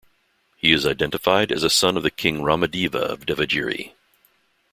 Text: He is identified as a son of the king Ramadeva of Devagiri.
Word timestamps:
He 0.57 0.71
is 0.71 0.87
identified 0.87 1.51
as 1.51 1.61
a 1.61 1.69
son 1.69 1.95
of 1.95 2.01
the 2.01 2.09
king 2.09 2.39
Ramadeva 2.39 2.95
of 3.11 3.27
Devagiri. 3.27 3.93